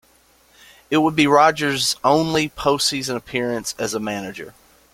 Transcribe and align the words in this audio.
It 0.89 0.97
would 0.97 1.15
be 1.15 1.27
Rodgers' 1.27 1.95
only 2.03 2.49
postseason 2.49 3.15
appearance 3.17 3.75
as 3.77 3.93
a 3.93 3.99
manager. 3.99 4.55